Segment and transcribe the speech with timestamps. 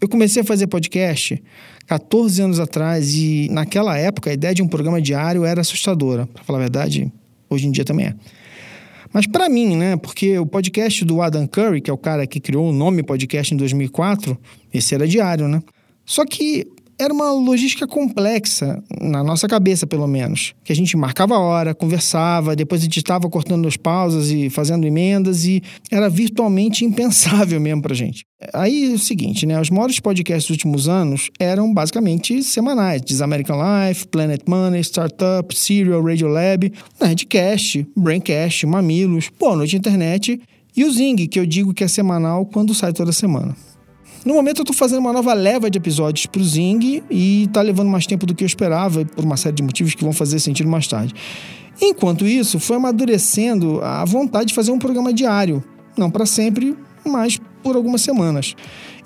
[0.00, 1.42] Eu comecei a fazer podcast
[1.86, 6.26] 14 anos atrás e naquela época a ideia de um programa diário era assustadora.
[6.26, 7.12] Para falar a verdade,
[7.50, 8.14] hoje em dia também é.
[9.12, 9.96] Mas para mim, né?
[9.96, 13.52] Porque o podcast do Adam Curry, que é o cara que criou o nome podcast
[13.52, 14.38] em 2004,
[14.72, 15.62] esse era diário, né?
[16.06, 16.66] Só que
[17.00, 20.52] era uma logística complexa, na nossa cabeça pelo menos.
[20.62, 25.46] Que a gente marcava a hora, conversava, depois editava cortando as pausas e fazendo emendas
[25.46, 28.26] e era virtualmente impensável mesmo pra gente.
[28.52, 29.58] Aí é o seguinte, né?
[29.58, 33.00] Os maiores podcasts dos últimos anos eram basicamente semanais.
[33.00, 40.38] Diz American Life, Planet Money, Startup, Serial, Radiolab, Nerdcast, Braincast, Mamilos, Boa Noite Internet
[40.76, 43.56] e o Zing, que eu digo que é semanal quando sai toda semana.
[44.24, 47.88] No momento eu tô fazendo uma nova leva de episódios pro Zing e tá levando
[47.88, 50.68] mais tempo do que eu esperava, por uma série de motivos que vão fazer sentido
[50.68, 51.14] mais tarde.
[51.80, 55.64] Enquanto isso, foi amadurecendo a vontade de fazer um programa diário.
[55.96, 58.54] Não para sempre, mas por algumas semanas.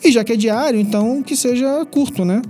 [0.02, 2.42] E já que é diário, então que seja curto, né?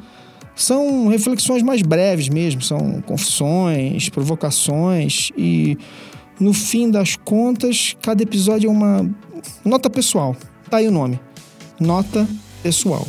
[0.56, 5.76] São reflexões mais breves mesmo, são confissões, provocações e
[6.40, 9.08] no fim das contas, cada episódio é uma
[9.64, 10.34] nota pessoal.
[10.70, 11.20] Tá aí o nome.
[11.78, 12.26] Nota
[12.64, 13.06] pessoal.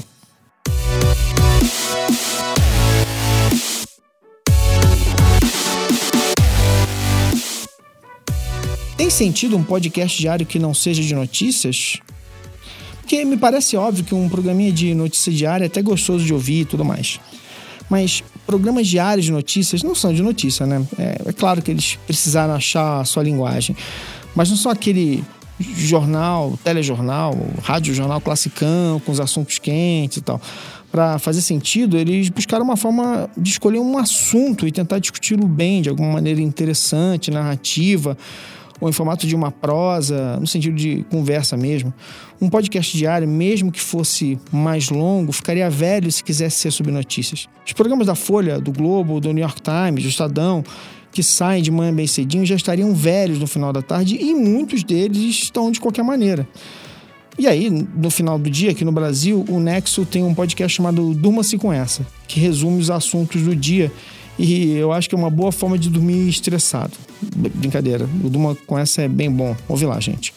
[8.97, 12.01] Tem sentido um podcast diário que não seja de notícias?
[12.99, 16.61] Porque me parece óbvio que um programinha de notícia diária é até gostoso de ouvir
[16.61, 17.21] e tudo mais.
[17.89, 20.85] Mas programas diários de notícias não são de notícia, né?
[20.99, 23.73] É, é claro que eles precisaram achar a sua linguagem.
[24.35, 25.23] Mas não são aquele
[25.59, 30.41] jornal, telejornal, rádio jornal classicão, com os assuntos quentes e tal.
[30.91, 35.81] Para fazer sentido, eles buscaram uma forma de escolher um assunto e tentar discuti-lo bem,
[35.81, 38.17] de alguma maneira interessante, narrativa,
[38.79, 41.93] ou em formato de uma prosa, no sentido de conversa mesmo.
[42.41, 47.47] Um podcast diário, mesmo que fosse mais longo, ficaria velho se quisesse ser sobre notícias.
[47.65, 50.63] Os programas da Folha, do Globo, do New York Times, do Estadão,
[51.15, 54.83] que saem de manhã bem cedinho já estariam velhos no final da tarde e muitos
[54.83, 56.45] deles estão de qualquer maneira.
[57.39, 61.13] E aí, no final do dia, aqui no Brasil, o Nexo tem um podcast chamado
[61.13, 63.89] Durma-se com essa, que resume os assuntos do dia.
[64.37, 66.91] E eu acho que é uma boa forma de dormir estressado.
[67.33, 69.55] Brincadeira, o Durma com essa é bem bom.
[69.69, 70.33] Ouve lá, gente.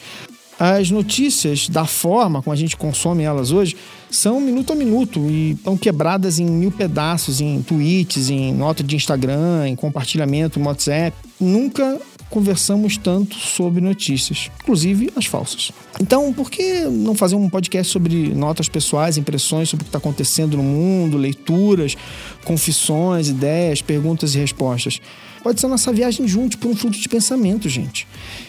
[0.59, 3.77] As notícias, da forma como a gente consome elas hoje,
[4.11, 8.97] são minuto a minuto e estão quebradas em mil pedaços, em tweets, em nota de
[8.97, 11.17] Instagram, em compartilhamento no WhatsApp.
[11.41, 15.73] Nunca conversamos tanto sobre notícias, inclusive as falsas.
[16.01, 19.99] Então, por que não fazer um podcast sobre notas pessoais, impressões sobre o que está
[19.99, 21.97] acontecendo no mundo, leituras,
[22.45, 25.01] confissões, ideias, perguntas e respostas?
[25.43, 28.07] Pode ser nossa viagem juntos por um fluxo de pensamento, gente.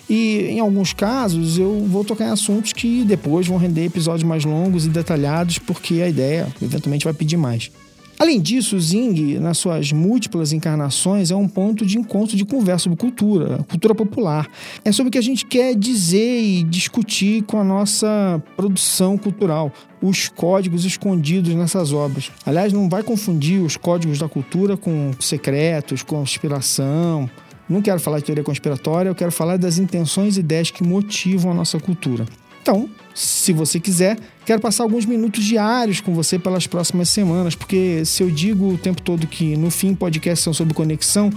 [0.10, 4.44] E em alguns casos eu vou tocar em assuntos que depois vão render episódios mais
[4.44, 7.72] longos e detalhados, porque a ideia eventualmente vai pedir mais.
[8.20, 12.84] Além disso, o Zing, nas suas múltiplas encarnações, é um ponto de encontro de conversa
[12.84, 14.46] sobre cultura, cultura popular.
[14.84, 19.72] É sobre o que a gente quer dizer e discutir com a nossa produção cultural,
[20.02, 22.30] os códigos escondidos nessas obras.
[22.46, 27.30] Aliás, não vai confundir os códigos da cultura com secretos, conspiração.
[27.70, 31.54] Não quero falar de teoria conspiratória, eu quero falar das intenções e ideias que motivam
[31.54, 32.26] a nossa cultura.
[32.70, 34.16] Então, se você quiser,
[34.46, 38.78] quero passar alguns minutos diários com você pelas próximas semanas, porque se eu digo o
[38.78, 41.32] tempo todo que no fim podcasts são sobre conexão,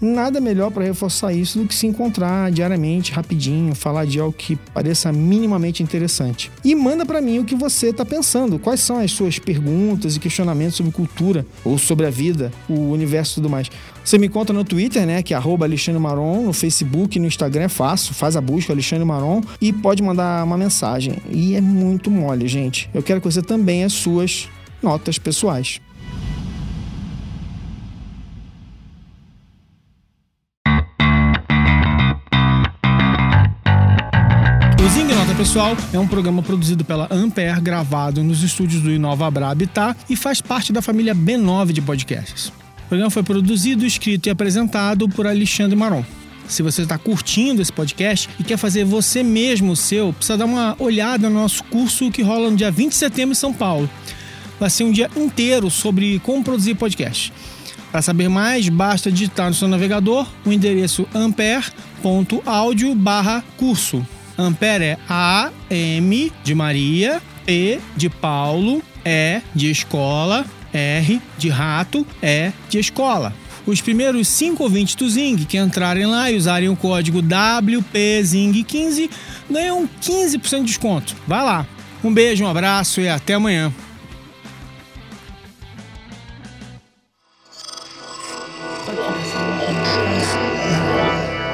[0.00, 4.56] nada melhor para reforçar isso do que se encontrar diariamente, rapidinho, falar de algo que
[4.56, 6.50] pareça minimamente interessante.
[6.64, 10.20] E manda para mim o que você está pensando, quais são as suas perguntas e
[10.20, 13.70] questionamentos sobre cultura ou sobre a vida, o universo e tudo mais.
[14.02, 17.68] Você me encontra no Twitter, né, que é Alexandre Maron, no Facebook, no Instagram é
[17.68, 21.18] fácil, faz a busca Alexandre Maron e pode mandar uma mensagem.
[21.30, 22.88] E é muito mole, gente.
[22.94, 24.48] Eu quero que você também as suas
[24.82, 25.80] notas pessoais.
[35.40, 40.14] Pessoal é um programa produzido pela Ampere, gravado nos estúdios do Inova Abra Habitat e
[40.14, 42.52] faz parte da família B9 de podcasts.
[42.84, 46.04] O programa foi produzido, escrito e apresentado por Alexandre Maron.
[46.46, 50.44] Se você está curtindo esse podcast e quer fazer você mesmo o seu, precisa dar
[50.44, 53.90] uma olhada no nosso curso que rola no dia 20 de setembro em São Paulo.
[54.60, 57.32] Vai ser um dia inteiro sobre como produzir podcast.
[57.90, 64.06] Para saber mais, basta digitar no seu navegador o endereço ampere.audio/curso.
[64.44, 72.06] Ampere é A, M de Maria, P de Paulo, E de escola, R de rato,
[72.22, 73.34] E de escola.
[73.66, 79.10] Os primeiros cinco ouvintes do Zing que entrarem lá e usarem o código WPZing15
[79.50, 81.14] ganham 15% de desconto.
[81.26, 81.66] Vai lá.
[82.02, 83.72] Um beijo, um abraço e até amanhã.